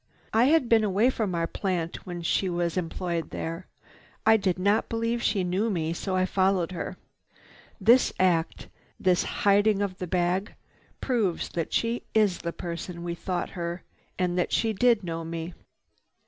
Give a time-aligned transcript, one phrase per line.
[0.33, 3.67] I had been away from our plant when she was employed there.
[4.25, 6.97] I did not believe she knew me, so I followed her.
[7.79, 8.67] This act,
[8.99, 10.55] this hiding of the bag
[11.01, 13.83] proves that she is the person we thought her
[14.17, 15.53] and that she did know me.